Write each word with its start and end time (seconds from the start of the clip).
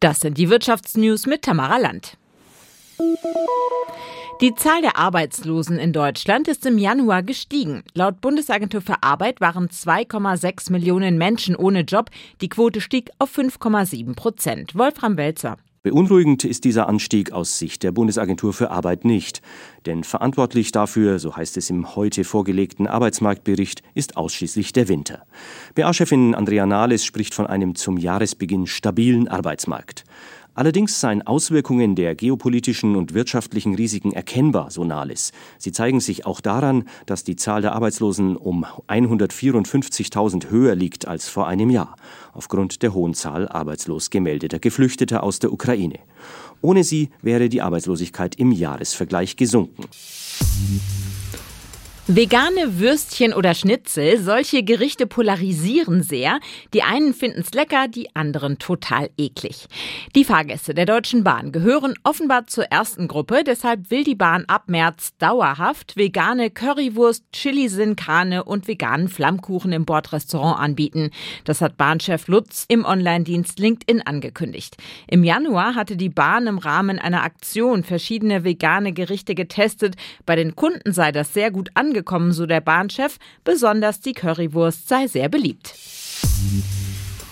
Das 0.00 0.20
sind 0.20 0.38
die 0.38 0.48
Wirtschaftsnews 0.48 1.26
mit 1.26 1.42
Tamara 1.42 1.76
Land. 1.76 2.16
Die 4.40 4.54
Zahl 4.54 4.80
der 4.80 4.96
Arbeitslosen 4.96 5.78
in 5.78 5.92
Deutschland 5.92 6.48
ist 6.48 6.64
im 6.64 6.78
Januar 6.78 7.22
gestiegen. 7.22 7.84
Laut 7.92 8.22
Bundesagentur 8.22 8.80
für 8.80 9.02
Arbeit 9.02 9.42
waren 9.42 9.68
2,6 9.68 10.72
Millionen 10.72 11.18
Menschen 11.18 11.54
ohne 11.54 11.80
Job. 11.82 12.08
Die 12.40 12.48
Quote 12.48 12.80
stieg 12.80 13.10
auf 13.18 13.36
5,7 13.36 14.16
Prozent. 14.16 14.74
Wolfram 14.74 15.18
Welzer. 15.18 15.58
Beunruhigend 15.82 16.44
ist 16.44 16.64
dieser 16.64 16.90
Anstieg 16.90 17.32
aus 17.32 17.58
Sicht 17.58 17.82
der 17.82 17.90
Bundesagentur 17.90 18.52
für 18.52 18.70
Arbeit 18.70 19.06
nicht. 19.06 19.40
Denn 19.86 20.04
verantwortlich 20.04 20.72
dafür, 20.72 21.18
so 21.18 21.36
heißt 21.36 21.56
es 21.56 21.70
im 21.70 21.96
heute 21.96 22.24
vorgelegten 22.24 22.86
Arbeitsmarktbericht, 22.86 23.82
ist 23.94 24.18
ausschließlich 24.18 24.74
der 24.74 24.88
Winter. 24.88 25.24
BA-Chefin 25.74 26.34
Andrea 26.34 26.66
Nahles 26.66 27.06
spricht 27.06 27.32
von 27.32 27.46
einem 27.46 27.76
zum 27.76 27.96
Jahresbeginn 27.96 28.66
stabilen 28.66 29.26
Arbeitsmarkt. 29.26 30.04
Allerdings 30.60 31.00
seien 31.00 31.26
Auswirkungen 31.26 31.94
der 31.94 32.14
geopolitischen 32.14 32.94
und 32.94 33.14
wirtschaftlichen 33.14 33.74
Risiken 33.76 34.12
erkennbar, 34.12 34.70
so 34.70 34.84
Nahles. 34.84 35.32
Sie 35.56 35.72
zeigen 35.72 36.00
sich 36.00 36.26
auch 36.26 36.42
daran, 36.42 36.84
dass 37.06 37.24
die 37.24 37.34
Zahl 37.34 37.62
der 37.62 37.72
Arbeitslosen 37.72 38.36
um 38.36 38.66
154.000 38.86 40.50
höher 40.50 40.74
liegt 40.74 41.08
als 41.08 41.30
vor 41.30 41.48
einem 41.48 41.70
Jahr, 41.70 41.96
aufgrund 42.34 42.82
der 42.82 42.92
hohen 42.92 43.14
Zahl 43.14 43.48
arbeitslos 43.48 44.10
gemeldeter 44.10 44.58
Geflüchteter 44.58 45.22
aus 45.22 45.38
der 45.38 45.50
Ukraine. 45.50 45.98
Ohne 46.60 46.84
sie 46.84 47.08
wäre 47.22 47.48
die 47.48 47.62
Arbeitslosigkeit 47.62 48.34
im 48.34 48.52
Jahresvergleich 48.52 49.36
gesunken. 49.36 49.84
Vegane 52.12 52.80
Würstchen 52.80 53.32
oder 53.32 53.54
Schnitzel, 53.54 54.18
solche 54.18 54.64
Gerichte 54.64 55.06
polarisieren 55.06 56.02
sehr. 56.02 56.40
Die 56.74 56.82
einen 56.82 57.14
finden 57.14 57.42
es 57.42 57.54
lecker, 57.54 57.86
die 57.86 58.16
anderen 58.16 58.58
total 58.58 59.10
eklig. 59.16 59.68
Die 60.16 60.24
Fahrgäste 60.24 60.74
der 60.74 60.86
Deutschen 60.86 61.22
Bahn 61.22 61.52
gehören 61.52 61.94
offenbar 62.02 62.48
zur 62.48 62.64
ersten 62.64 63.06
Gruppe, 63.06 63.44
deshalb 63.46 63.92
will 63.92 64.02
die 64.02 64.16
Bahn 64.16 64.44
ab 64.48 64.64
März 64.66 65.12
dauerhaft 65.18 65.96
vegane 65.96 66.50
Currywurst, 66.50 67.26
Chili 67.32 67.68
Sin 67.68 67.94
und 68.44 68.66
veganen 68.66 69.06
Flammkuchen 69.06 69.70
im 69.70 69.84
Bordrestaurant 69.84 70.58
anbieten. 70.58 71.10
Das 71.44 71.60
hat 71.60 71.76
Bahnchef 71.76 72.26
Lutz 72.26 72.64
im 72.66 72.84
Online-Dienst 72.84 73.60
LinkedIn 73.60 74.02
angekündigt. 74.02 74.78
Im 75.06 75.22
Januar 75.22 75.76
hatte 75.76 75.96
die 75.96 76.08
Bahn 76.08 76.48
im 76.48 76.58
Rahmen 76.58 76.98
einer 76.98 77.22
Aktion 77.22 77.84
verschiedene 77.84 78.42
vegane 78.42 78.92
Gerichte 78.92 79.36
getestet. 79.36 79.94
Bei 80.26 80.34
den 80.34 80.56
Kunden 80.56 80.92
sei 80.92 81.12
das 81.12 81.32
sehr 81.32 81.52
gut 81.52 81.70
angekommen 81.74 81.99
angekommen, 82.00 82.32
so 82.32 82.46
der 82.46 82.60
Bahnchef. 82.60 83.18
Besonders 83.44 84.00
die 84.00 84.12
Currywurst 84.12 84.88
sei 84.88 85.06
sehr 85.06 85.28
beliebt. 85.28 85.74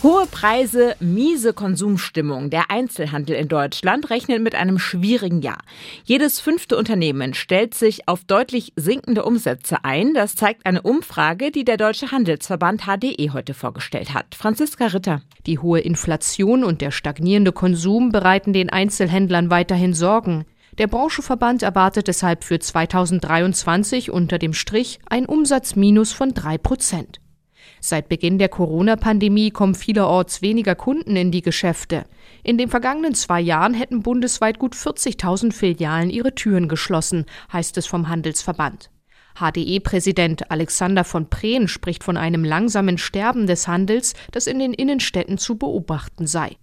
Hohe 0.00 0.26
Preise, 0.30 0.94
miese 1.00 1.52
Konsumstimmung. 1.52 2.50
Der 2.50 2.70
Einzelhandel 2.70 3.34
in 3.34 3.48
Deutschland 3.48 4.10
rechnet 4.10 4.40
mit 4.40 4.54
einem 4.54 4.78
schwierigen 4.78 5.42
Jahr. 5.42 5.58
Jedes 6.04 6.38
fünfte 6.38 6.76
Unternehmen 6.76 7.34
stellt 7.34 7.74
sich 7.74 8.06
auf 8.06 8.22
deutlich 8.22 8.72
sinkende 8.76 9.24
Umsätze 9.24 9.78
ein. 9.82 10.14
Das 10.14 10.36
zeigt 10.36 10.66
eine 10.66 10.82
Umfrage, 10.82 11.50
die 11.50 11.64
der 11.64 11.78
Deutsche 11.78 12.12
Handelsverband 12.12 12.82
HDE 12.82 13.30
heute 13.32 13.54
vorgestellt 13.54 14.14
hat. 14.14 14.36
Franziska 14.36 14.86
Ritter. 14.86 15.22
Die 15.46 15.58
hohe 15.58 15.80
Inflation 15.80 16.62
und 16.62 16.80
der 16.80 16.92
stagnierende 16.92 17.50
Konsum 17.50 18.12
bereiten 18.12 18.52
den 18.52 18.70
Einzelhändlern 18.70 19.50
weiterhin 19.50 19.94
Sorgen. 19.94 20.44
Der 20.78 20.86
Branchenverband 20.86 21.64
erwartet 21.64 22.06
deshalb 22.06 22.44
für 22.44 22.60
2023 22.60 24.12
unter 24.12 24.38
dem 24.38 24.52
Strich 24.54 25.00
ein 25.10 25.26
Umsatzminus 25.26 26.12
von 26.12 26.34
drei 26.34 26.56
Prozent. 26.56 27.20
Seit 27.80 28.08
Beginn 28.08 28.38
der 28.38 28.48
Corona-Pandemie 28.48 29.50
kommen 29.50 29.74
vielerorts 29.74 30.40
weniger 30.40 30.76
Kunden 30.76 31.16
in 31.16 31.32
die 31.32 31.42
Geschäfte. 31.42 32.04
In 32.44 32.58
den 32.58 32.68
vergangenen 32.68 33.14
zwei 33.14 33.40
Jahren 33.40 33.74
hätten 33.74 34.02
bundesweit 34.02 34.60
gut 34.60 34.76
40.000 34.76 35.52
Filialen 35.52 36.10
ihre 36.10 36.34
Türen 36.36 36.68
geschlossen, 36.68 37.26
heißt 37.52 37.76
es 37.76 37.86
vom 37.86 38.08
Handelsverband. 38.08 38.90
HDE-Präsident 39.34 40.50
Alexander 40.50 41.02
von 41.02 41.28
Prehn 41.28 41.66
spricht 41.66 42.04
von 42.04 42.16
einem 42.16 42.44
langsamen 42.44 42.98
Sterben 42.98 43.48
des 43.48 43.66
Handels, 43.66 44.14
das 44.30 44.46
in 44.46 44.60
den 44.60 44.72
Innenstädten 44.72 45.38
zu 45.38 45.56
beobachten 45.56 46.26
sei. 46.26 46.56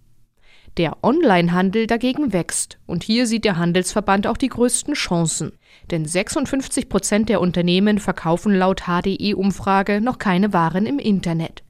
Der 0.76 0.98
Onlinehandel 1.02 1.86
dagegen 1.86 2.34
wächst. 2.34 2.78
Und 2.86 3.02
hier 3.02 3.26
sieht 3.26 3.46
der 3.46 3.56
Handelsverband 3.56 4.26
auch 4.26 4.36
die 4.36 4.48
größten 4.48 4.92
Chancen. 4.92 5.52
Denn 5.90 6.04
56 6.04 6.90
Prozent 6.90 7.28
der 7.30 7.40
Unternehmen 7.40 7.98
verkaufen 7.98 8.54
laut 8.54 8.82
HDE-Umfrage 8.82 10.02
noch 10.02 10.18
keine 10.18 10.52
Waren 10.52 10.84
im 10.84 10.98
Internet. 10.98 11.62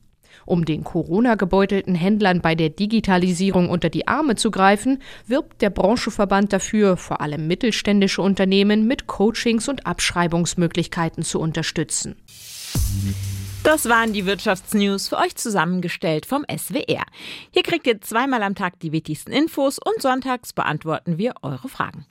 Um 0.44 0.65
den 0.65 0.84
Corona-gebeutelten 0.84 1.94
Händlern 1.94 2.41
bei 2.41 2.55
der 2.55 2.71
Digitalisierung 2.71 3.69
unter 3.69 3.91
die 3.91 4.09
Arme 4.09 4.37
zu 4.37 4.50
greifen, 4.50 5.03
wirbt 5.27 5.62
der 5.62 5.71
Branchenverband 5.71 6.53
dafür, 6.53 6.97
vor 6.97 7.21
allem 7.21 7.47
mittelständische 7.47 8.23
Unternehmen 8.23 8.87
mit 8.87 9.06
Coachings 9.06 9.69
und 9.69 9.87
Abschreibungsmöglichkeiten 9.87 11.23
zu 11.23 11.41
unterstützen. 11.41 12.17
Das 13.66 13.88
waren 13.88 14.12
die 14.12 14.27
Wirtschaftsnews 14.27 15.09
für 15.09 15.16
euch 15.16 15.34
zusammengestellt 15.34 16.25
vom 16.25 16.44
SWR. 16.49 17.03
Hier 17.50 17.65
kriegt 17.65 17.88
ihr 17.88 18.00
zweimal 18.00 18.44
am 18.44 18.54
Tag 18.54 18.78
die 18.78 18.93
wichtigsten 18.93 19.32
Infos 19.32 19.81
und 19.81 20.00
sonntags 20.00 20.53
beantworten 20.53 21.19
wir 21.19 21.34
eure 21.43 21.69
Fragen. 21.69 22.05